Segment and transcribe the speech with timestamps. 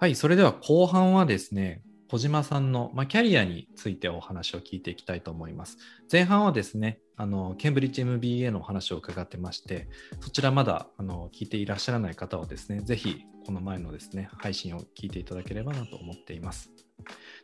[0.00, 5.76] はい、それでは後半はですね、小島さんの、まあ、キャリアについてお話を聞いていきたいと思います。
[6.10, 9.88] 前半はですね、あのケンブリッジ MBA のお話を伺ってまして、
[10.20, 16.70] そちらまだあの聞いていらっしゃらない方はですね、ぜひこの前のですね、配信を聞いていただければなと思っています。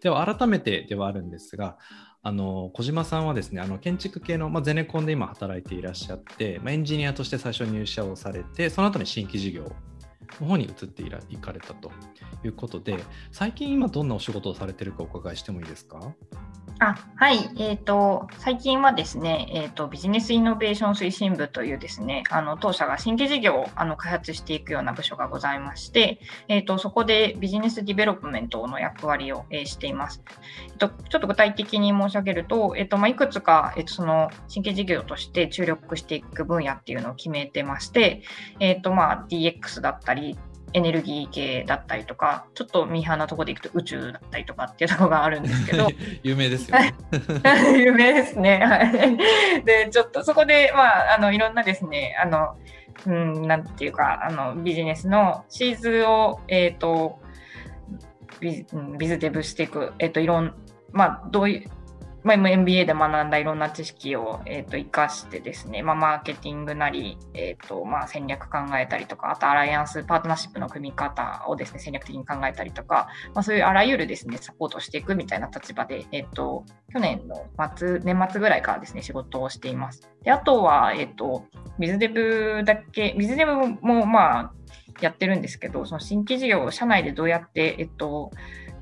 [0.00, 1.77] では改めてではあるんですが、
[2.23, 9.73] あの小島さんはですね、あの建築系の、まあ、ゼネコンで今働いていらっしゃって、まあ、エンジニアとして最初入社をされて、その後に新規事業
[10.41, 11.91] の方に移っていら行かれたと。
[12.45, 12.99] いうことで、
[13.33, 16.13] 最近今どんなお仕事をされてるかお伺いしてもいいですか？
[16.81, 26.18] あはい、えーと、最近はですね、えーと、ビジネスイノベーション推進部というですねあの当社が新規事業をあの開発していくような部署がございまして、
[26.49, 30.23] えーと、そこで business development の役割を、えー、しています。
[30.67, 38.23] えー、とちょっと具体的に申し上げると,、えーとまあ、いくつか、えー、とその新規事業として注力していく分野っていうのを決めてまして、
[38.59, 40.14] えーとまあ、DX だったり
[40.75, 45.89] エネルギー系だったりとか、ちょっとミーハーなところでいくと宇宙だったりとかっていうところがあるんですけど。
[46.25, 46.95] 有名ですよね。
[47.79, 48.59] 有名ですね。
[48.59, 49.65] はい。
[49.65, 52.57] で、ちょっとそこで、まあ、あの、いろんなですね、あの、
[53.07, 57.20] うん、なんていうか、あの、ビジネスのシーズを、えっ、ー、と、
[58.41, 58.67] ビ
[58.98, 60.55] ビズデブしていく、えっ、ー、と、いろん、
[60.92, 61.70] まあ、どういう、
[62.25, 80.08] まあ、MBA で学んだいろんな知識を、えーと、生かしてですね、まあ、マーケティングなり、えーとまあ、戦略考えたりとか、あとアライアンス、パートナーシップの組み方をですね、戦略的に考えたりとか、まあ、そういうあらゆるですね、サポートしていくみたいな立場で、え、ー、と、去年の末、年末ぐらいからですね、仕事をしています。
[80.22, 81.45] で、あとは、えっ、ー、と、
[81.78, 84.52] ビズデブだけ、ビズデブもまあ、
[85.00, 88.31] やってるんですけど、その新規事業を社内でどうやって、えっ、ー、と、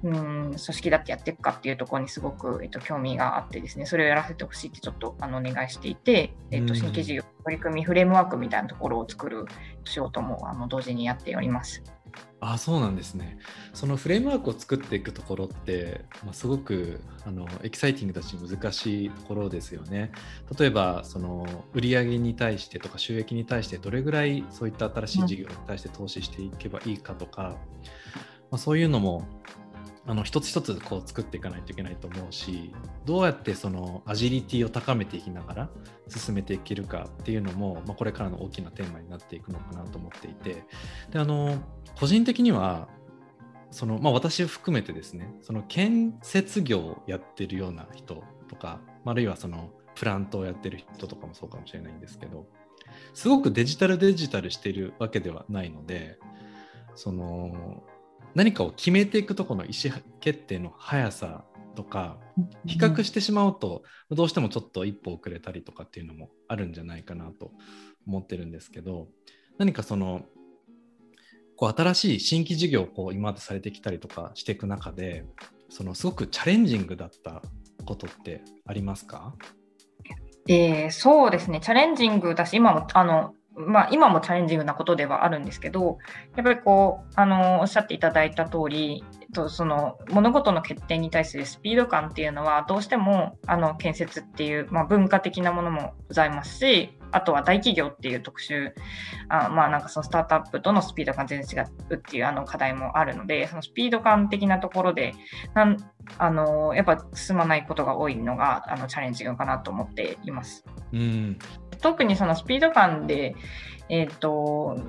[0.05, 0.13] うん
[0.51, 9.47] 組織だってやっていくかっていうところにすごく、えっと、興味があってですねそれをやらせてほしいってちょっとあのお願いしていて、えっと、新規事業取り組みフレームワークみたいなところを作る
[9.85, 11.83] 仕事もあの同時にやっております。
[12.41, 13.39] あそうなんですね。
[13.73, 20.11] そのフレームワークを作っていくところって、まあ、すごくあのエキサイティングだし難しいところですよね。
[20.59, 27.57] 例えばその売上に対してとか収益に対してどれぐらいそういった新しい事業に対して投資していけばいいかとか、
[28.51, 29.25] まあ、そういうのも
[30.05, 32.73] あの一つ一つこう作っていかないといけないと思うし
[33.05, 35.71] どうやってそのアジリティを高めていきながら
[36.09, 40.65] 進めていけるかっていうのも、まあ、これからの大きなテーマになっていくのかなと思っていて
[41.11, 41.57] であの
[41.99, 42.89] 個人的には
[43.71, 52.47] その、まあ、私を含めてですねその建設業をやってるような人とかあるいはそのプラントをやってる人とかもそうかもしれないんですけど
[53.15, 56.19] すごくデジタルデジタルしてるわけではないので
[56.95, 57.83] その
[58.35, 61.45] 何かを決めていくとこの意思決定の速さ
[61.75, 62.19] とか
[62.67, 67.53] 比較してしまうとどうしてもちょっと一歩遅れたりとかっていうのもあるんじゃないかなと
[68.07, 69.09] 思ってるんですけど
[69.59, 70.23] 何かその
[71.63, 75.25] こう新しい新規事業をこう今までされてきたりとかしていく中で
[75.69, 77.41] そのすごくチャレンジングだった
[77.85, 79.33] ことってありますか？
[80.49, 81.61] えー、そうですね。
[81.61, 85.99] チャレンジングだし今もあのまあ、今もチャレンジングなことではあるんですけど、
[86.35, 98.73] やっぱりこう、あの、おっしゃっていただいた通り、とその物事の決定に対するスピード感っていうのはどうしてもあの建設っていう、まあ、文化的なものもございますしあとは大企業っていう特殊
[99.29, 105.15] あまあなんかそのスタートアップとのスピード感全然違うっていうあの課題もあるのでそのスピード感的なところで
[105.55, 105.77] なん
[106.19, 110.65] あのやっぱ進まないことが多いのがあのチャレンジングかなと思っています。
[110.93, 111.39] うん
[111.83, 113.35] 特にそのスピード感で、
[113.89, 114.81] えーと、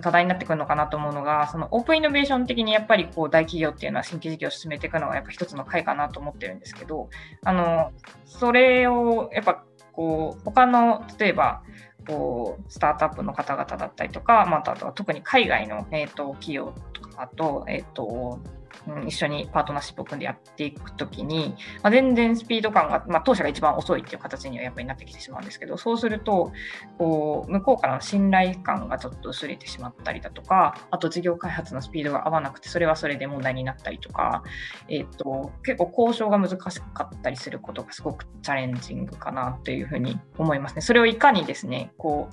[0.00, 7.10] 課題になってくるのかなと思うのがそのオープンイノベーション的にやっぱりこう大企業っていうのは新規事業を進めていくのがやっぱ一つの回かなと思ってるんですけど
[7.44, 7.92] あの
[8.24, 9.64] それをやっぱ
[9.98, 11.60] こう他の例えば
[12.06, 18.38] こうスタートアップの方々だったりとか、またあとは特に海外の、えーと、企業とかと,、えーと
[18.86, 26.52] うん、一緒にパートナーシップを組んでやっていくときに、まあ、全然スピード感が、まあ、当社が一番遅いっていう形にはやっぱりなってきてしまうんですけど、そうすると、
[26.98, 34.42] こう、向こうからの信頼感がちょっと薄れてしまったりだとか、あと事業開発のスピードが合わなくて、それはそれで問題になったりとか、
[34.88, 40.82] えっ、ー、と、結構交渉が難しかったりすることがすごくチャレンジングかなというふうに思いますね。
[40.82, 42.28] それをいかにですね、こ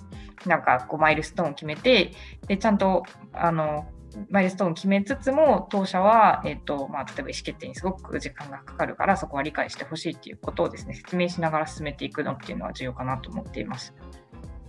[0.46, 2.12] う、なんかこうマイルストーンを決めて、
[2.48, 3.04] で、ちゃんと、
[3.34, 3.86] あの、
[4.30, 13.94] マイルストーンを決めつつも、当社は、え、ー、と、まあ、例えば意思決定にすごく時間がかかるから、そこは理解してほしいっていうことをですね、説明しながら進めていくのっていうのは重要かなと思っています。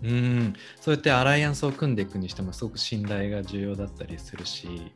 [0.06, 4.92] うんそうやってアライアンスを組んでいくにしてもすごく信頼が重要だったりするし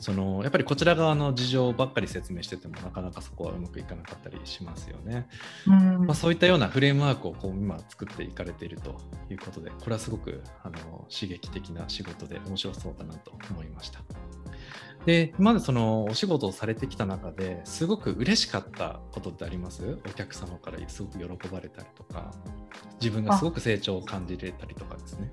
[0.00, 5.28] そのやっぱりこちら側の事情ばっかり説明しててもなかなかそこはうまくいかなかったりしますよね。
[5.64, 8.96] うんまあ、そういったようなフレームワークをこう今作っていかれていると
[9.30, 14.00] いうことでこれはすごくあの刺激的な仕事で面白そうだなと思いました。
[15.06, 19.98] で今までそのお仕事をされてきた中ですごく嬉しかったことってあります？
[20.06, 22.30] お客様からすごく喜ばれたりとか。
[23.00, 25.32] 自分がすごく成長を感じれたりとかですね。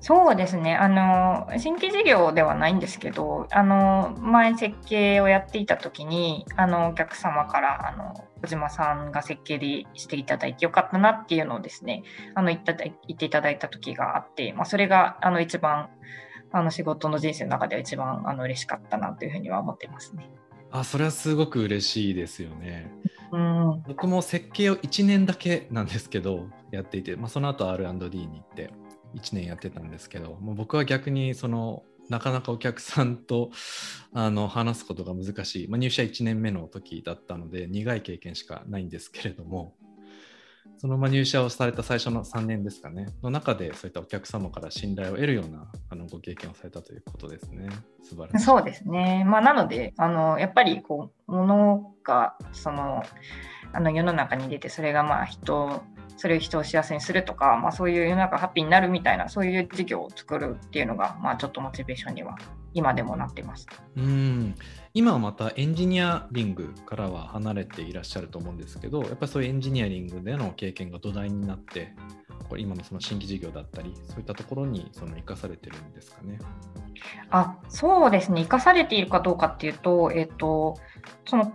[0.00, 0.74] そうですね。
[0.74, 12.02] あの新規事業ではないんですけどあの前設計をやっていた時にあのお客様からあの小島さんが設計でしていただいてよかったなっていうのをですね
[12.34, 15.90] あの言った言っていただいた時があって、まあ、それがあの一番
[16.52, 20.30] あの仕事の人生の中では一番あの嬉しかったなというふうには思ってますね。
[20.70, 22.90] あそれはすごく嬉しいですよね。
[23.30, 28.70] うん、僕も設計を1年だけなんですけどやっていて、まあ、その後 R&D に行って
[29.14, 33.50] 1年やってたんですけどもう僕は逆にそのなかなかお客さんと
[34.12, 39.74] あの話すことが難しい、まあ、入社1年目の時だったので苦い経験しかないんですけれども
[40.82, 43.06] そのま入社をされた最初の3年ですかね。
[43.22, 47.68] の中でそういったお客様から信頼を得るようなあのご経験をされたということですね。
[48.02, 48.44] 素晴らしい。
[48.44, 53.04] そうですね、まあ、なのであのやっぱりこう物がその
[53.72, 55.84] あの世の中に出てそれがまあ人
[56.16, 62.36] それを人を幸せにするとか、まあ、そういう世の中ハッピーになるみたいなそういう事業を作るっていうのが、まあ、ちょっとモチベーションには
[62.74, 63.66] 今でもなってます。
[63.96, 64.54] うん
[64.94, 71.94] 今はまたエンジニアリングからは離れていらっしゃると思うんですけどやっぱりそういうエンジニアリングでの経験が土台になって
[72.48, 76.38] これ今のその新規事業だったりそういったところにその生かされてるんですかね。
[77.30, 80.76] あそうですね生かされているかどうかっていうと,、えーと
[81.24, 81.52] その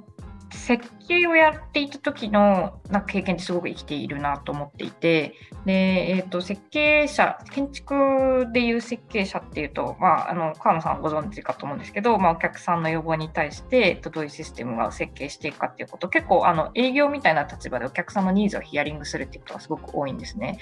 [0.52, 5.34] 設計をやっていた時のなんか経験ってすごく生きているなと思っていて
[5.66, 5.74] で、
[6.18, 20.60] えーと、設計者建築でいう設計者っていうと、まあ、あの川野さんご存知かと思うんですけど、まあ、お客さんの要望に対してどういうシステムを設計していくかっていうこと結構あの営業みたいな立場でお客さんのニーズをヒアリングするっていうことがすごく多いんですね。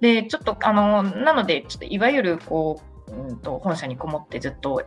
[0.00, 4.82] でちょっとあのなのでちょっといわゆるこううんと本社にこもってずっと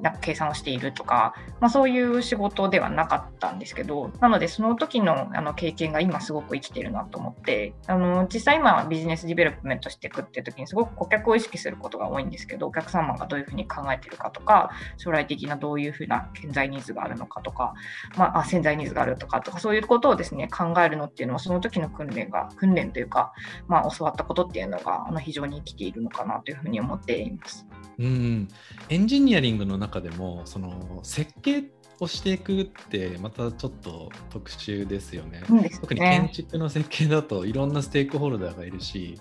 [0.00, 17.74] なんか計算をしているとか、まあ、そういう仕事ではなかったんですけどなのでその時のあの経験が今すごく生きてるなと思ってあの実際今 business development していくっていう時にすごく顧客を意識することが多いんですけどお客様がどういうふうに考えてるかとか将来的などういうふうな潜在ニーズがあるのかとか、
[18.16, 23.32] まあ、潜在ニーズがあるとかとかそういうことをですね考えるのっていうのはその時の訓練が訓練というか、
[23.66, 27.66] まあ、教わったことっていうのがあの非常に生きているのかなというふうに思っています。
[27.98, 28.48] うん
[28.90, 31.64] エンジニアリングの中でもその設計
[32.00, 35.42] をしていくってまたちょっと特殊ですよね。
[35.48, 35.70] ね。
[35.80, 39.20] 特に建築の設計だといろんなステークホルダーがいるし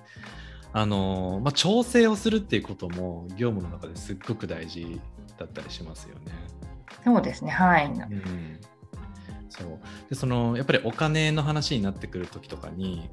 [0.74, 5.00] あの、まあ、調整をするっていうことも業務の中ですっごく大事
[5.38, 6.32] だったりしますよね。
[7.04, 7.52] そうですね。
[7.52, 8.60] はい、うん、
[9.50, 9.80] そう。
[10.10, 13.10] でそのやっぱりお金の話になってくる時とかに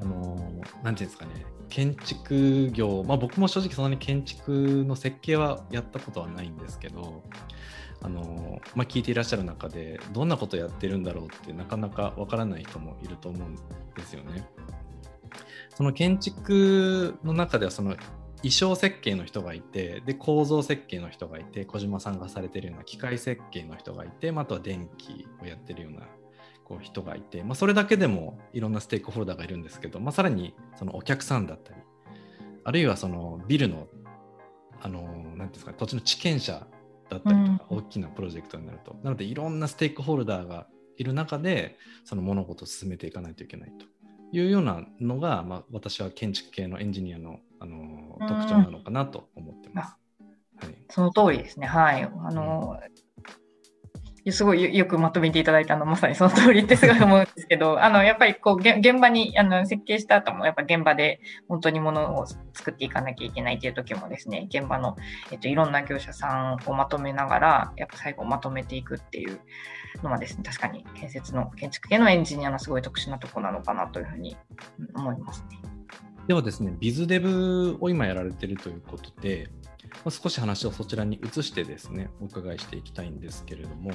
[0.00, 0.36] あの
[0.82, 7.22] なんていうんですかね建築業、まあ、僕も正直そんなに建築の設計はやったことはないんですけど
[8.02, 13.54] あの、まあ、聞いていらっしゃる中でどんなことやってるんだろうってなかなかわからない人もいると思うん
[13.94, 14.48] ですよね。
[15.74, 17.96] その建築の中ではその
[18.38, 26.06] 衣装設計の人がいてで構造設計の人がいて小島さんがされてるような機械設計の人がいて、ま、あとは電気をやってるような
[26.70, 31.80] こう人がいて、まあ、それだけでもいろんなステークホルダーがいるんですけど、まあ、さらにそのお客さんだったり
[32.62, 33.88] あるいはそのビルの
[34.80, 35.02] あの
[35.36, 36.66] なんですか土地の地権者
[37.10, 43.84] だったりとか、大きなプロジェクトになると、なのでいろんなステークホルダーがいる中でその物事を進めていかないといけないと
[44.32, 49.96] いうようなのが、まあ、私は建築系のエンジニアのあの特徴なのかなと思ってます。
[50.56, 51.66] はい、その通りですね。
[51.66, 52.04] はい。
[52.04, 52.78] あの、
[54.30, 64.96] すごいよくまとめていただいたのまさにその通りってすごい思うんですけど、 あの、やっぱりこう、現場に、あの、設計した後も、やっぱ現場で本当にものを作っていかなきゃいけないっていう時もですね、現場の、
[65.30, 69.40] えっと、いろんな業者さんをまとめながら、やっぱ最後まとめていくっていう
[70.02, 74.36] のはですね、確かに建設の、建築系のエンジニアのすごい特殊なとこなのかなというふうに
[74.94, 75.58] 思いますね。
[76.26, 79.48] ではですね、ビズデブを今やられてるということで、
[80.04, 83.92] ま少し話をそちらに移してですね、お伺いしていきたいんですけれども、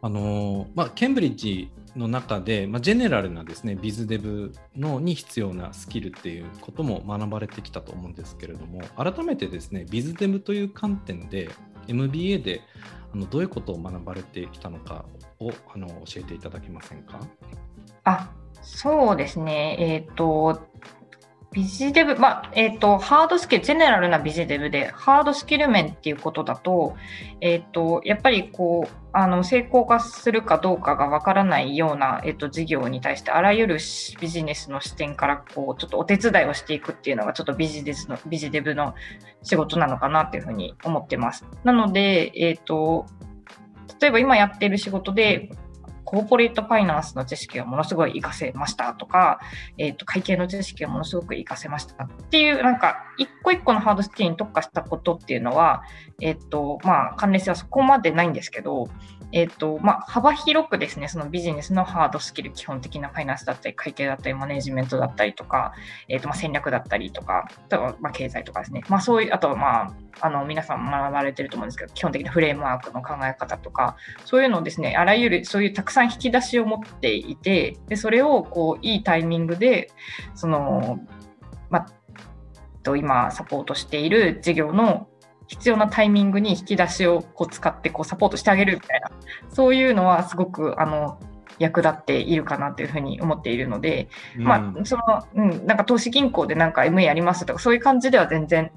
[0.00, 11.48] あのまあ、ケンブリッジの中で、まあ、ジェネラルなですねビズデブのに必要なスキルっていうことも学ばれてきたと思うんですけれども改めてですねビズデブという観点で
[11.88, 12.60] MBA で
[13.14, 15.06] あのどういうことを学ばれてきたのか
[15.38, 17.20] をあの教えていただけませんか？
[18.04, 18.30] あ
[18.60, 20.60] そうですね、えーと
[21.54, 26.96] ビジデブ、まあ、えっ、ー、と、ハードスキル、ゼネラルなビジデブで、ハードスキル面っていうことだと、
[27.40, 33.78] えっ、ー、と、やっぱりこう、あの、成功化するかどうかがわからないような、えっ、ー、と、事業に対して、あらゆる
[34.20, 38.94] ビジネスの視点から、こう、ちょっとお手伝いをしていくっていうのが、ちょっとビジネスの、ビジデブの
[39.44, 41.46] 仕事なのかなっていうふうに思ってます。
[41.62, 43.06] なので、えっ、と、
[44.00, 45.50] 例えば今やってる仕事で、
[46.14, 49.40] コーポレートファイナンスの知識をものすごい活かせましたとか、
[49.78, 55.82] えっ、ー、と、会計の知識をものすごく活かせましたっていう、なんか、一個一個のハードスキルに特化したことっていうのは、
[56.20, 58.88] えっ、ー、と、まあ、関連性はそこまでないんですけど、
[59.34, 65.74] えっ、ー、と、まあ、幅広くですね、そのビジネスのハードスキル、基本的なファイナンスだったり、会計だったり、マネジメントだったりとか、
[66.08, 68.84] えっ、と、まあ、戦略だったりとか、あとは、まあ、経済とかですね。
[68.88, 79.90] まあ、そういう、あとは、まあ、あの、皆さん学ばれてると思うんですけど、基本的なフレームワークの考え方とか、そういうのをですね、あらゆる、そういうたくさん引き出しを持っていて、で、それを、こう、いいタイミングで、
[80.36, 81.00] その、
[81.70, 81.86] まあ、
[82.84, 85.08] と今サポートしている事業の
[85.54, 89.10] 必要なタイミングに引き出しをこう使ってこうサポートしてあげるみたいな
[89.50, 91.18] そういうのはすごくあの
[91.60, 95.02] 役立っているかなというふうに思っているので、うん、まあその、
[95.36, 98.72] うん、なんか投資銀行でなんか MA やりますとかそういう感じでは全然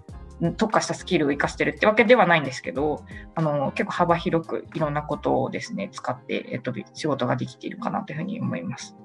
[0.57, 3.03] 特化したスキルを生かしてるってわけではないんですけど
[3.33, 8.95] あの結構幅広くいろんなことをですね使って、えっと、仕事ができているかなというふうに思います。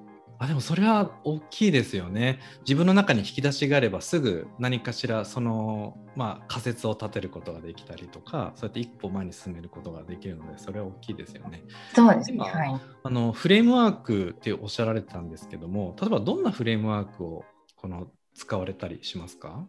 [0.43, 2.41] あでもそれは大きいですよね。
[2.63, 11.63] 自分の中に引き出しがあればすぐ何かしらその、まあ、仮説を立てることができたりとかそうやって一歩前に進めることができるのでそれは大きいですよね。
[11.95, 17.45] そうですね、はい、あのフレームワークっておっしゃられてたんですけども例えばどんなフレームワークを
[17.77, 19.65] この使われたりしますか？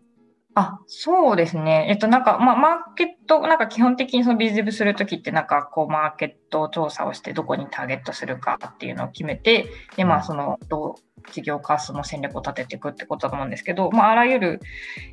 [0.55, 1.88] あ、そうですね。
[1.89, 14.60] えっと、なんか、まあ、マーケット、なんか基本的にそのビジネスするときって、なんか、こう、マーケット調査をして、どこにターゲットするかっていうのを決めて、で、まあ、その、どう、事業化その戦略を立てていくってことだと思うんですけど、まあ、あらゆる、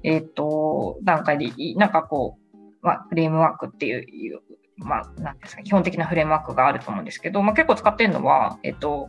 [0.02, 4.40] えっと、段階で、なんかこう、まあ、フレームワークっていう、
[4.76, 9.08] まあ、なんですか、基本的なフレームワークがあると思うんですけど、まあ、結構使ってるのは、えっと、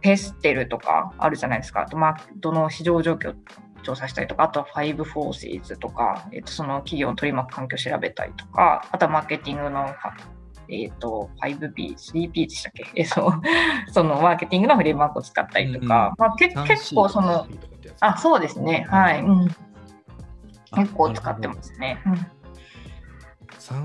[0.00, 1.82] ペステルとかあるじゃないですか。
[1.82, 3.34] あと、まあ、どの市場状況
[3.84, 9.86] 調査したりとか、あとは5フォーシーズとか、えっと、その企業の取り巻く環境を調べたりとか、あとはマーケティングの、
[10.68, 12.86] えっ、ー、と、5P、3P でしたっけ？
[12.96, 13.40] えそう、
[13.92, 17.46] そのマーケティングのフレームワークを使ったりとか、うんうん、まあ、け結構その、
[18.00, 19.22] あ、そうですね、はい。
[19.22, 19.48] うん、
[20.74, 22.00] 結構使ってますね。
[22.06, 22.26] うん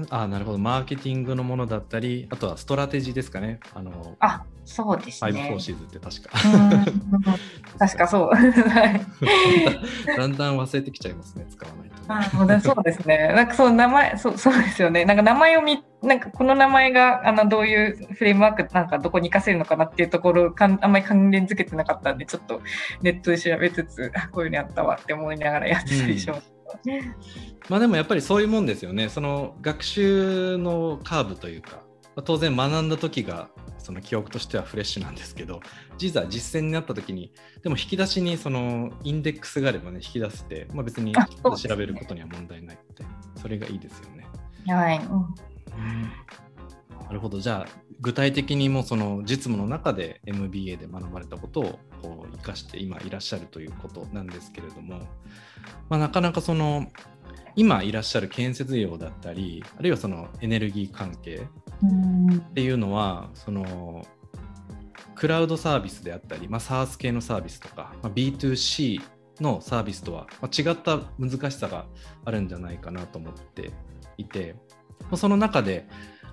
[0.10, 0.58] あなるほど。
[0.58, 3.62] マーケティングのものだったりあとはストラテジーですかね。
[3.74, 5.32] あのあそうですね。
[5.32, 6.30] 5、4シーズって確か。
[7.80, 8.30] 確かそう。
[10.16, 13.34] だんだん忘れてきちゃいますね、使わないと、あそうですね。
[13.36, 15.06] なんかそう名前そうそうですよね。
[15.06, 22.62] なんか名前を見なんかこの名前があのどういうフレームワークなんかどこに活かせるのかなっていうところかんあんまり関連づけてなかったんでちょっと
[23.02, 26.54] ネットで調べつつあこういうのあったわって思いながらやってたりします。
[26.86, 27.00] うん、
[27.70, 29.10] まあでもやっぱりそういうもんですよね。
[29.10, 31.90] その学習のカーブというか。
[32.24, 33.50] 当然学んだ時が
[33.80, 35.62] その記憶としてはフレッシュなんですけど
[35.98, 37.34] 実は実践になった時に
[37.64, 43.06] でも引き出しにそのインデックスがあればね引き出せて、まあ、別に調べることには問題ないので
[43.42, 44.26] それがいいですよね。
[44.68, 46.04] はい、うん、
[47.06, 47.40] なるほど。
[47.40, 55.00] じゃあ具体的にもその実務の中で MBA で学ばれたことをこう生かして今いらっしゃるということなんですけれども、
[55.90, 56.88] まあ、なかなかその
[57.56, 61.48] 今いらっしゃる建設業だったりあるいはそのエネルギー関係
[61.82, 64.06] っていうのはその
[65.16, 69.02] クラウドサービスであったり、まあ、SARS 系のサービスとか、まあ、B2C
[69.42, 71.86] のサービスとは、ま違った難しさが
[72.26, 73.72] あるんじゃないかなと思って
[74.18, 74.56] いて
[75.16, 75.88] その中で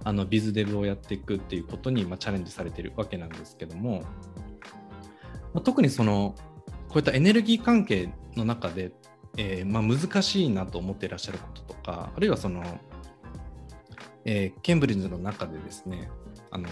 [0.05, 4.03] あのビズデブをやっていくっていうことに、まチャレンジされてるわけなんですけども、
[5.53, 6.37] ま特にその
[6.89, 8.93] こういったエネルギー関係の中で、
[9.37, 12.63] えー、ま難しいなと思っていらっしゃることとかあるいはその
[14.29, 16.11] えー、ケンブリッジの中でですね
[16.51, 16.69] あの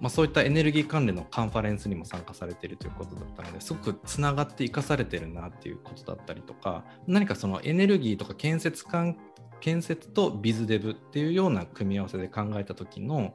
[0.00, 9.16] まあ、そういったエネルギー関連のカンファレンスにも参加されているということだったのですごくつながって生かされてるなっていうことだったりとか何かそのエネルギーとか建設関
[9.60, 13.34] 建設とビズデブっていうような組み合わせで考えた時の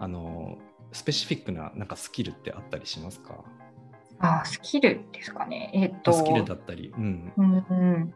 [0.00, 0.56] あの
[0.92, 3.44] スペシフィックななんかスキルってあったりしますか？
[4.20, 5.70] あスキルですかね。
[5.74, 6.94] えっ、とスキルだったり。
[6.96, 8.14] うん、うん、うん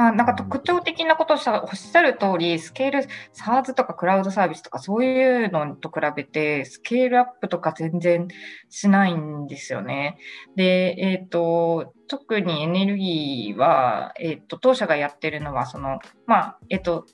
[0.00, 8.28] あなんか特徴的なことをおっしゃる通り、スケール、SARS とかクラウドサービスとかそういうのと比べて、スケールアップとか全然
[8.68, 10.16] しないんですよね。
[10.54, 17.04] で、えっ、ー、と、特にエネルギーは、えっ、ー、と、当社がやってるのは、その、まあ、えっ、ー、と、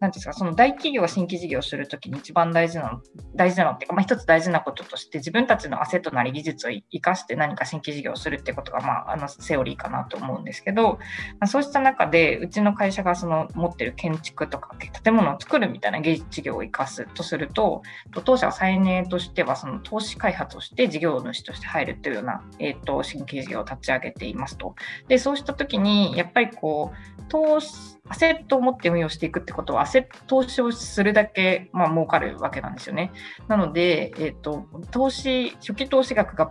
[0.00, 3.00] なんですか、その大企業が新規事業をするときに一番大事なの、
[3.34, 10.98] 大事なのっていうか、まあ、一つ大事なこととして、自分たちのアセットなり技術を生かして何か新規事業をするってことが、まあ、あのセオリーかなと思うんですけど、ま
[11.40, 17.82] あ、そうした中で、うちの会社がその持ってる建築とか建物を作るみたいな技術事業を生かすとすると、
[18.24, 24.76] 当社は再燃としては、その投資開発をして事業主として入るというような、えーと、新規事業を立ち上げていますと。
[25.08, 33.12] で、そうしたときに、やっぱりこう、投資アセットを持って運用していくってことは、アセット投資をするだけ、まあ、儲かるわけなんですよね。
[33.48, 36.50] なので、えっ、ー、と、投資、初期投資額が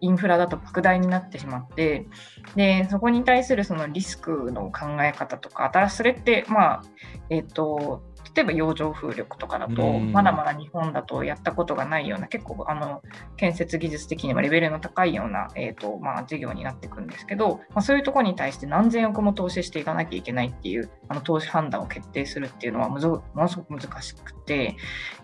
[0.00, 2.06] インフラだと莫大になってしまって、
[2.54, 6.82] で、そこに対するそのリスクの考え方とか、新しそれって、まあ、
[7.30, 8.02] えっ、ー、と、
[8.36, 13.00] 例えば洋上風力とかだと、まだまだ日本だとやったことがないような、結構あの
[13.38, 24.76] 建設技術的にはレベルの高いような、えーとまあ、事業になっていくんですけど、まあ、そういうところに対して何千億も投資していかなきゃいけないっていうあの投資判断を決定するっていうのはものすごく難しくて、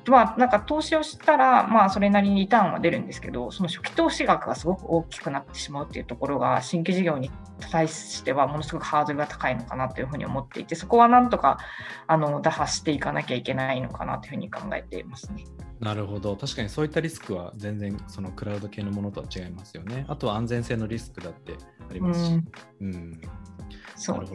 [0.06, 7.30] まあ、なんか投資をしたら、まあ、それなりにリターンは出るんですけど、その初期投資額がすごく大きくなってしまうっていうところが、新規事業に
[7.70, 11.58] 対してはものすごくハードルが高いのかなというふうに思っていて、そこはなんとか
[12.06, 15.44] あの打破していかなきゃいけないのかなというふうに考えていますね。
[15.80, 20.04] なるほど確かにそういったリスクは全然そのクラウド系のものとは違いますよね。
[20.08, 21.56] あとは安全性のリスクだって
[21.90, 22.40] ありますし。
[22.80, 24.34] うん、うん、なるほ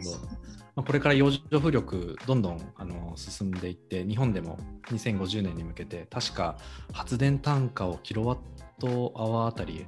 [0.78, 4.60] まあ、これから洋上風力どんどんあの進んでいって日本でも
[4.92, 6.56] 2050年に向けて確か
[6.92, 8.38] 発電単価をキロワッ
[8.80, 9.86] トアワーあたり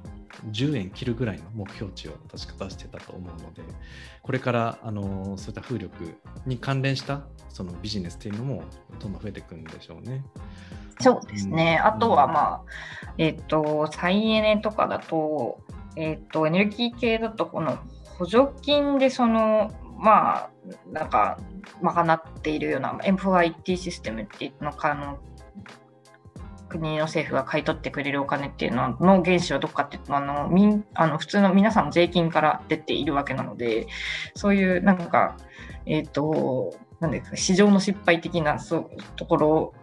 [0.51, 3.61] 10円切るぐらいの目標値を確か出してたと思うので
[4.21, 8.65] これからあのそういった風力に関連したそのビジネスっていうのも
[8.99, 10.25] どんどん増えていくんでしょうね。
[10.99, 12.61] そうですね、うん、あとは、まあ
[13.17, 15.61] えっ、ー、と再エネとかだと,、
[15.95, 17.79] えーと、エネルギー系だとこの
[18.19, 19.71] 補助金でその
[20.01, 20.49] まあ
[20.91, 21.37] なんか
[21.81, 25.19] 賄っているような MFIT システムっていうのかあの
[26.69, 33.87] 国の政府が買い取ってくれるお金っていうのの原資はどっかっていうとあのみあの普通の皆さんの税金から出ているわけなので
[34.35, 35.37] そういうなんか
[35.85, 39.73] えっ、ー、となんですか市場の失敗的なそうところ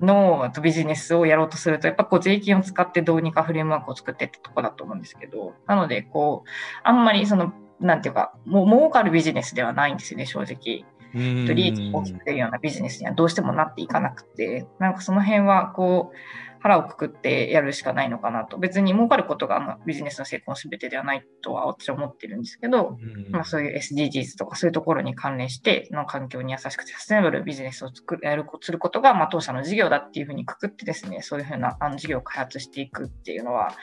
[0.00, 6.48] のビジネスをやろうとすると、やっぱこう税金を使ってどうにかフレームワークを作ってってとこだと思うんですけど、なので、こう、
[6.82, 10.84] あんまりその、なんていうか、もう儲かるビジネスではないんですよね、正直。
[11.14, 16.16] 利益を大きく出るようなビジネスにはどうしてもなっていかなくて、なんかその辺はこう、
[16.62, 18.56] 腹をくくってやるしかないのかなと。
[18.56, 22.98] 別に儲かることがビジネスの成功の全てではないとは私は思ってるんですけど、
[23.30, 33.74] まあ、そういう SDGs とかそういうところに関連して、の環境に優しくてサステナブルビジネスを作る、やる、することが、まあ、当社の事業だっていうふうにくくってですね、そういうふうなあの事業を開発していくっていうのは、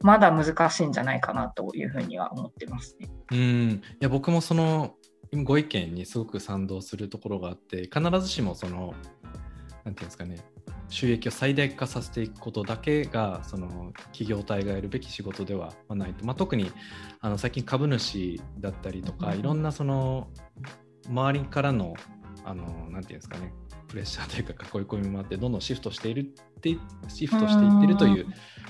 [0.00, 3.08] まだ難しいんじゃないかなというふうには思ってますね。
[3.30, 3.38] うん。
[3.38, 4.96] いや、僕もその
[5.32, 8.94] ご意見にすごく賛同するところがあって必ずしもその何て
[9.84, 10.38] 言うんですかね
[10.88, 16.70] 収益を最大化させていくことだけがその企業体がやるべき仕事ではないと、まあ、特に
[17.20, 20.28] あの最近株主だったりとかいろんなその
[21.08, 21.94] 周りからの
[22.44, 23.52] あのなんていうんですかね
[23.88, 26.24] プレッシャーというか囲い込みもあってどんどんシフトしているっ
[26.60, 26.76] て
[27.08, 28.26] シフトしていってるという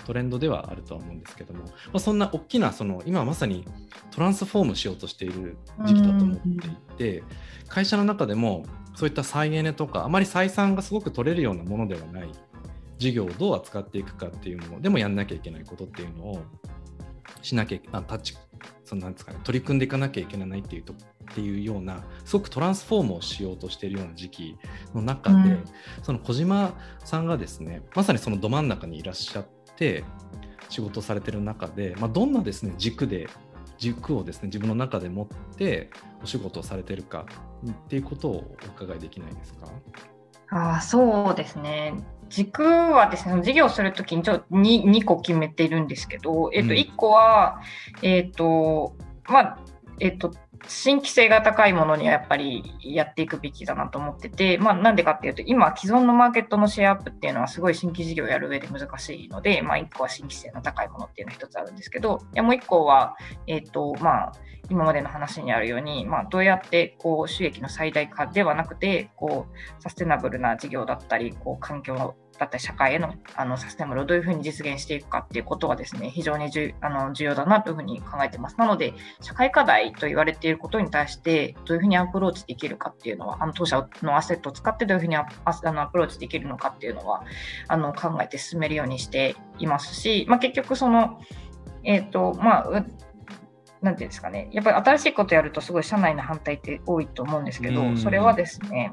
[0.06, 3.64] トレンドではあるとは思うんですけども、まあ、そんな大きなその今まさに
[4.10, 7.22] トランスフォームしようとしている時期だと思っていて
[7.68, 12.30] 会社の中でもそういった再エネとかあまり採算がすごく取れるようなものではない
[12.98, 16.42] 事業をどう扱っていくかっていうものでもやんなきゃいけないことっていうのを
[17.42, 18.36] しなきゃあタッチ
[18.84, 20.96] そのなんですかね取り組んでいかなきゃいけないっていうとっ
[21.34, 24.58] ていうようなすごくトランスフォームをしようとしているような時期
[24.94, 25.64] の中で、うん、
[26.02, 26.72] その小島
[27.04, 29.46] さんがですねまさにそのど真ん中にいらっしゃっ
[29.76, 30.04] て
[30.68, 33.28] 仕事されてる中で、まあ、どんなですね軸で
[33.78, 35.90] 軸をですね自分の中で持って
[36.22, 37.26] お仕事をされてるか
[37.68, 39.68] っていうことをお伺いできないですか？
[40.48, 41.94] あそうですね
[42.28, 47.60] 軸はですね、事業するときにちょっと 2, 2個決めているんですけど、えっと、1個は、
[48.02, 48.94] うん、えっと、
[49.28, 49.58] まあ、
[50.00, 50.32] えっと、
[50.68, 63.16] 新規性が高いものにはやっぱりやっていくべきだなと思ってて、まあ、なんでかっていうと、今、既存のマーケットのシェアアップっていうのはすごい新規事業をやる上で難しいので、まあ、1個は新規性の高いものっていうのが1つあるんですけど、いやもう1個は、
[63.46, 64.32] えっ、ー、と、まあ、
[64.68, 78.56] 今までの話にあるように、まあ、どうやってこう収益の最大化ではなくて、こうサステナブルな事業だったり、こう環境だったり社会へのあのサステナブルをどういうふうに実現していくかっていうことはですね、非常にじゅあの重要だなというふうに考えてます。
[78.58, 87.24] なので、社会課題と言われていることに対して、どういうふうにアプローチできるかっていうのは、あの当社のアセットを使ってどういうふうにアあのアプローチできるのかっていうのは、
[87.68, 91.20] あの考えて進めるようにしていますし、まあ、結局その、
[91.84, 92.84] えっ、ー、と、まあ、
[93.82, 98.92] なんていうんですかね、やっぱり新しいことやるとすごい社内の反対って多いと思うんですけど、それはですね、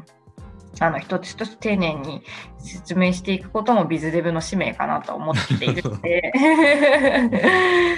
[0.80, 2.24] あの一つ一つ丁寧に
[2.58, 6.34] 説明していくこともビズデブの使命かなと思っているので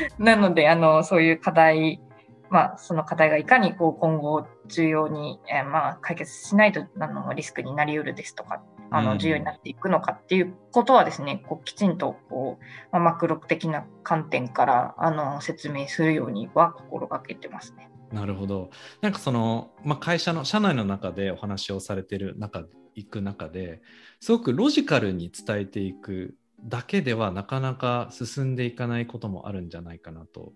[0.19, 2.01] なのであのそういう課題
[2.49, 8.61] まあ、その課題がいかにこう今後重要に、えー、まあ解決しないとあのリスクになりうるですとか
[8.91, 17.89] あの重要になっていくのかっていうことはですね、こうきちんとこう、まあ、マクロ的な観点からあの説明するようには心がけてますね。
[18.15, 18.69] なるほど。
[19.01, 22.63] なんかその、まあ、会社の社内の中でお話をされてる中
[22.95, 23.82] いく中で
[24.21, 30.54] すごくロジカルに伝えていくだけではなかなか進んでいかないこともあるんじゃないかなと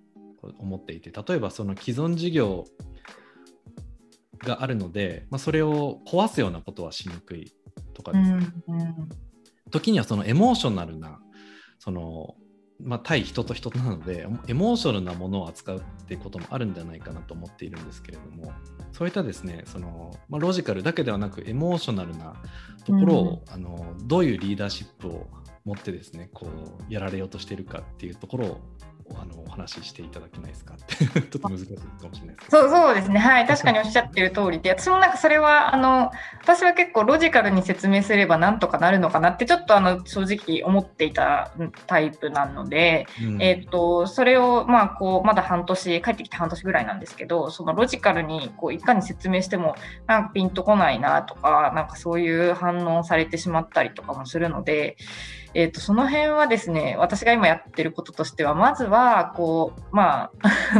[0.57, 1.11] 思っていて。
[1.11, 2.63] 例えばその既存事業
[4.37, 7.51] があるので、まあ、それを壊すようなことはしにくい
[7.93, 9.09] とかですね、うんうん、
[9.69, 11.19] 時にはそのエモーショナルな
[11.79, 12.35] その、
[12.81, 18.53] まあ、対人と人なのでエモーショナルなものを扱うっていうこともあるんじゃないかなと思っているんですけれども
[18.93, 22.35] そういったですねその、まあ、ロジカルだけではなくエモーショナルな
[22.85, 25.27] ところを、うん、あのどういうリーダーシップを
[25.65, 26.47] 持ってですねこ
[26.89, 28.61] うやられようとしているかっていうところを
[29.15, 30.95] あのお話ししていただけないですかって。
[30.95, 33.19] ちょっと難しいかもしれないですそうそうですね。
[33.19, 33.47] はい。
[33.47, 41.51] 確かにおっしゃってる通りで私もなんかそれはあの私は結構ロジカルに説明すればなんとかなるのかなってちょっとあの正直思っていた
[41.87, 49.75] タイプなので、うん、えっ、とそれをまあこうまだ半年帰ってきて半年ぐらいなんですけどそのロジカルにこういかに説明しても
[50.07, 54.97] なんかピンとこないなとかなんかそういう反応されてしまったりとかもするので
[55.53, 60.31] え、ー、と、その辺はですね、私が今やってることとしては、まずは、こう、まあ、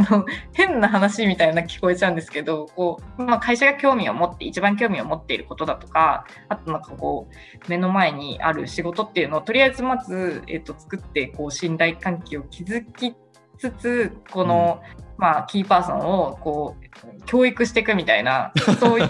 [0.52, 13.14] 変な話みたいな聞こえちゃうんですけど、こう、まあ、会社が興味を持って、一番興味を持っていることだとか、あとなんかこう、目の前にある仕事っていうのを、とりあえずまず、えっ、ー、と、作って、こう、信頼関係を築き
[13.58, 15.09] つつ、この、うん。
[15.20, 19.08] まあ、キーパーソンをこう教育していくみたいな、 そういう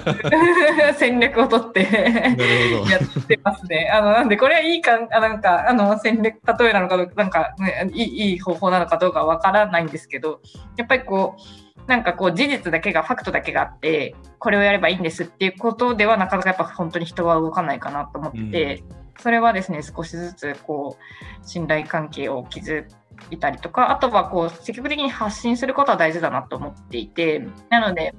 [0.94, 3.88] 戦略をとってやってますね。
[3.94, 10.40] あのなんで、これはいいか、あなんか、あの戦略、例えなのかどうか、なんか、ね、いいいい方法なのかどうかわからないんですけど、
[10.76, 22.88] やっぱりこう、なんかこう事実だけが、ファクトだけがあって、これをやればいいんですっていうことでは、なかなかやっぱ本当に人は動かないかなと思って、うん、それはですね、少しずつこう、信頼関係を築
[23.30, 28.14] いたりとか、あとはこう積極的に発信することは大事だなと思っていて、なので、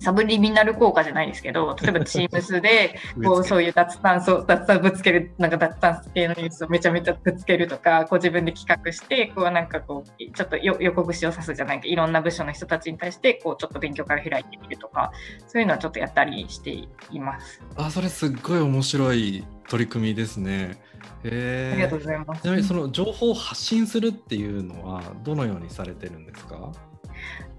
[0.00, 15.12] サブリミナル効果じゃないですけど、 例えば Teams でこうそういう脱炭素、脱炭ぶつける、なんか脱炭素系のニュースをめちゃめちゃぶつけるとか、こう自分で企画して、こうなんかこう、ちょっと横串を刺すじゃないか、いろんな部署の人たちに対して、こうちょっと勉強会を開いてみるとか、
[15.46, 16.88] そういうのはちょっとやったりしてい
[17.20, 17.60] ます。
[17.76, 20.76] あ、それすっごい面白い取り組みですね。
[21.24, 22.42] へありがとうございます。
[22.42, 26.72] ちなみにその情報を発信するっていうのはどのようにされてるんですか？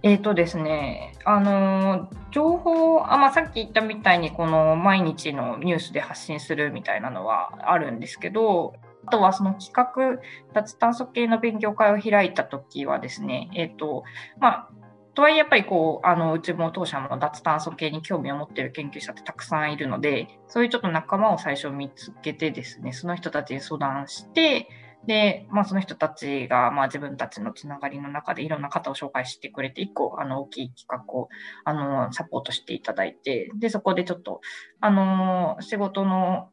[0.03, 8.75] えーとですね、あの情報あ、まあ、さっき言ったみたいにこの毎日のニュースで発信するみたいなのはあるんですけど
[9.07, 10.21] あとはその企画
[10.53, 14.03] 脱炭素系の勉強会を開いた時はですね、えーと
[14.39, 14.69] まあ、
[15.15, 24.69] とはいえやっぱりこうあのうちも当社も脱炭素系に興味を持っている研究者ってたくさんいるのでそういうちょっと仲間を最初見つけてですねその人たちに相談して
[25.07, 31.29] で、まあ、その人たちが、まあ、自分たちのつながりの中でいろんな方を紹介してくれて、一個、あの、大きい企画を、
[31.63, 34.41] あの、サポートしていただいて、で、そこでちょっと、
[34.81, 36.49] あの、仕事の、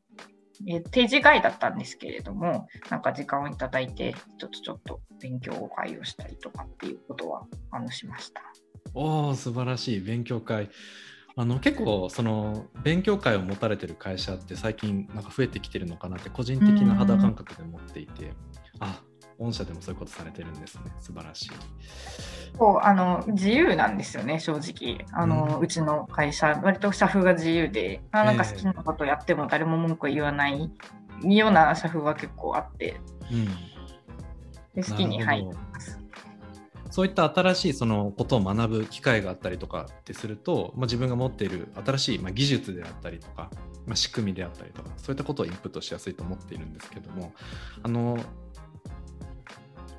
[0.68, 8.40] え定時外だったんですけれども、なんか時間をいただいて、ちょっとちょっと勉強会をしたりとかっていうことは、あの、しました。
[8.94, 10.70] おお素晴らしい勉強会。
[11.36, 18.32] あの結構その勉強会を持たれてる会社って最近なんか増えてきてるのかなって個人的な肌感覚で持っていて、
[18.78, 19.02] あ
[19.38, 20.82] 御社でもそういうことされてるんですね。
[21.00, 21.50] 素晴らしい。
[22.56, 25.04] そうあの自由なんですよね正直。
[25.12, 30.70] あの、うん、うちの会社割と社風が自由であなんか好きなことやっても誰も文句言わない
[31.24, 33.00] ような社風は結構あって、
[33.32, 33.46] うん、
[34.80, 36.03] で好きに入ってます。
[36.94, 43.50] そういった新しいそのことを学ぶ機会があったりとかってすると、まあ、自分が持っている新しいま技術であったりとか、
[43.84, 47.32] まあ、仕組みであったりとかそういったことをインプットしやすいと思っているんですけども
[47.82, 48.16] あの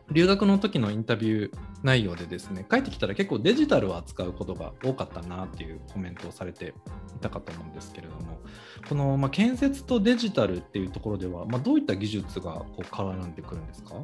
[0.10, 6.74] 留学の時のインタビュー内容でですね帰ってきたら結構デジタルを扱うことが多かったなっていうコメントをされて
[7.18, 8.40] いたかと思うんですけれども
[8.88, 13.96] この、ま建設とデジタルっていうところでは、ま、どういった技術がこう絡んでくるんですか？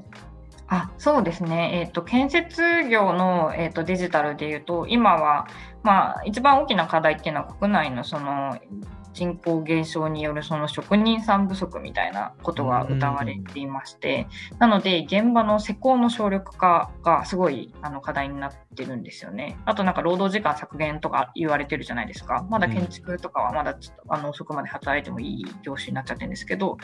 [0.73, 5.45] あそうですね、えーと、建設業の、えーと、デジタルでいうと、今は、
[5.83, 8.57] まあ、一番大きな課題っていうのは、国内のその
[9.11, 14.27] 人口減少によるその職人さん不足みたいなことが謳われていまして、
[14.59, 19.57] なので現場の施工の省力化がすごいあの課題になってるんですよね。
[19.65, 22.47] あとなんか労働時間削減とか言われてるじゃないですか。
[22.49, 26.77] まだ建築とかはまだちょっとあの遅くまで働いてもいい業種になっちゃってるんですけど、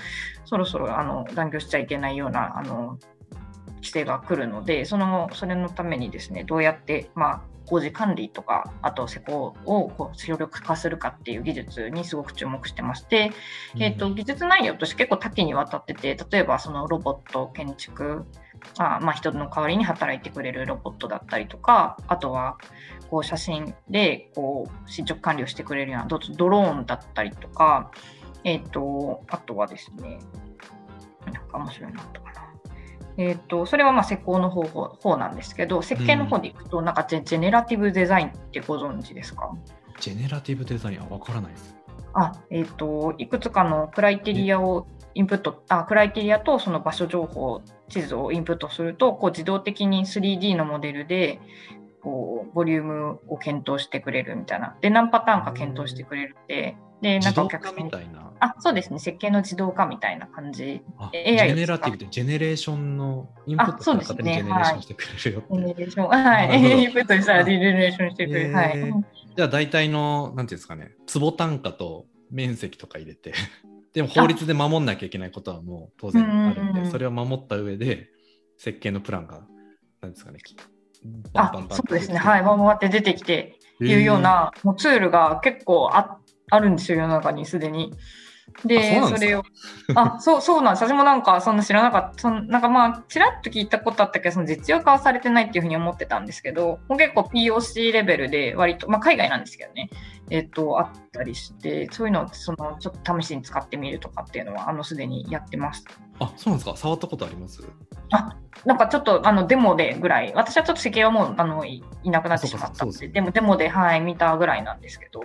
[0.43, 2.99] そろそろあの残業しちゃいけないようなあの
[3.77, 13.31] 規制が来るので、そのそれのためにですね、どうやって、まあ、工事管理とか、あと施工をこう省力化するかっていう技術にすごく注目してまして、
[13.75, 18.25] うん、えーと、技術内容として結構多岐にわたってて、例えばそのロボット建築、
[18.77, 22.57] あまあ、人の代わりに働いてくれるロボットだったりとか、あとは
[23.09, 27.91] こう写真でこう進捗管理をしてくれるようなドローンだったりとか、
[28.45, 30.19] えーと、あとはですね、
[31.25, 32.26] なんか面白いなと。
[33.17, 39.51] えーと、それはまあ施工の方方なんですけど設計の方でいくと、なんかジェジェネラティブデザインってご存知ですか？
[39.99, 41.75] ジェネラティブデザインは分からないです。
[42.13, 51.39] あえーと、いくつかのクライテリアをインプットあクライテリアとその場所情報地図をインプットするとこう自動的に 3D のモデルで
[52.01, 58.31] こうボリュームを検討してくれるみたいなで何パターンか検討してくれるってで、なんかお客さんみたいな。
[58.39, 58.99] あ、そうですね。
[58.99, 60.81] 設計の自動化みたいな感じ。
[61.13, 65.53] AI ジェネラティブってジェネレーションのインプットしたら勝手にジェネレーションしてくれるよって。
[65.53, 66.07] ジェネレーション。
[66.07, 66.83] はい。
[66.83, 68.53] インプットしたらジェネレーションしてくれる。
[68.53, 68.93] はい。
[69.35, 73.33] じゃあ大体の、なんていうんですかね、坪単価と面積とか入れて、
[73.93, 78.09] でも法律で守んなきゃいけないことはもう当然あるんで、それを守った上で
[78.57, 79.45] 設計のプランが、
[80.01, 80.39] なんですかね、
[81.33, 82.17] バンバンバンそうですね。
[82.17, 82.43] はい。
[82.43, 86.17] バンバンって出てきていうような、もうツールが結構あ
[86.49, 87.93] あるんですよ、世の中にすでに。
[88.65, 89.43] で、それを、
[89.95, 90.83] あ、そう、そうなんです。
[90.83, 92.21] 私もなんか、そんな知らなかった。
[92.21, 99.91] そのなんかまあ、ちらっと聞いたことあったけど、その実用化はされてないっていうふうに思ってたんですけど、もう結構 POC レベルで割と、まあ海外なんですけどね、
[100.31, 105.85] えっ、と、あったりして、そういうのを、その、ちょっと試しに使ってみるとかっていうのは、あの、すでにやってます。
[106.19, 106.75] あ、そうなんですか？
[106.75, 107.63] 触ったことあります？
[108.11, 115.21] あ、なんかちょっと、あの、デモでぐらい、私はちょっと世間はもう、あの、いなくなってしまったんで、でも、デモで、はい、見たぐらいなんですけど、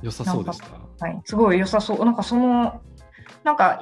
[0.00, 0.87] 良さそうでした。
[1.00, 2.04] はい、すごい良さそう。
[2.04, 2.80] なんかその、
[3.44, 3.80] なんか、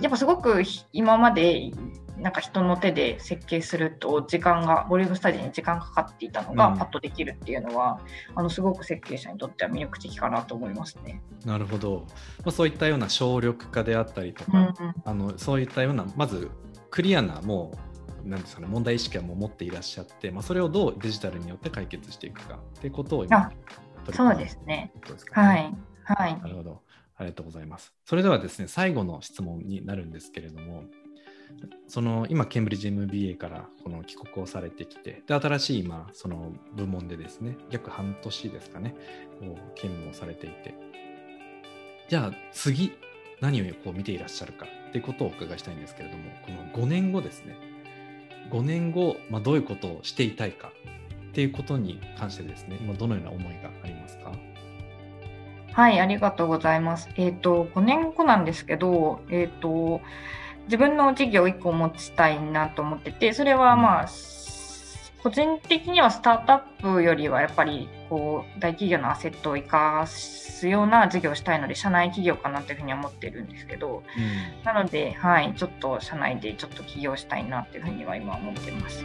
[0.00, 1.72] やっぱすごく今まで
[2.20, 8.00] なんか人の手で設計すると時間がボリュームスタジオに時間かかっていたのがパッとできるっていうのは、
[8.32, 11.20] うん、あのすごく設計者にとっては魅力的かなと思いますね。
[11.44, 12.06] なるほど、
[12.38, 16.50] まあ、そういったような省力化であったりとか、うんうん、あのそういったようなまず
[16.90, 17.72] クリアなも
[18.24, 23.52] うなんですかね問題意識はもう持っていらっしゃって、まあ、それをどうデジタルによって解決していくかっていうことを今
[24.12, 24.90] そうですね。
[25.32, 25.74] はい。
[26.14, 26.40] はい。
[26.40, 26.82] なるほど。
[27.16, 27.92] ありがとうございます。
[28.04, 30.84] それではですね、最後の質問になるんですけれども、
[31.88, 38.94] その今、ケンブリッジ MBA からこの帰国をされてきて、で新しい今、その部門でですね、約半年ですかね、
[39.40, 40.74] こう勤務をされていて、
[42.08, 42.92] じゃあ次、
[43.40, 47.56] 何をこう見ていらっしゃるかっていうことをお伺いしたいんですけれども、この5年後ですね、
[48.50, 50.70] 5年後、まあ、どういうことをしていたいか
[51.30, 54.32] っていうことに関してですね、今どのような思いがありますか？
[55.78, 57.08] はい、ありがとうございます。
[57.14, 60.00] えっ、ー、と、5年後なんですけど、えっ、ー、と、
[60.64, 64.06] 自分の事業を1個持ちたいなと思ってて、それはまあ、
[65.22, 79.04] 個人的にはスタートアップよりはやっぱりこう大企業のアセットを生かすような事業をしたいので社内企業かなというふうに思ってるんですけど、うん、なので、はい、ちょっと社内でちょっと起業したいなというふうには今思ってます。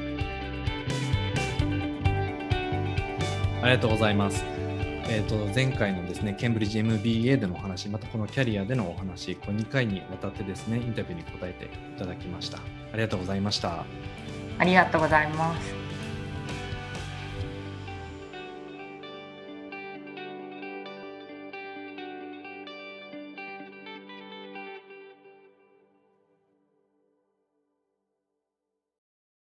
[3.62, 4.63] ありがとうございます。
[5.10, 12.58] えーと、前回のですねケンブリッジ MBA でのお話、またこのキャリアでのお話、この2回にわたってですねインタビューに答えていただきました。
[12.58, 12.62] あ
[12.96, 13.86] りがとうございました。
[14.58, 15.83] ありがとうございます。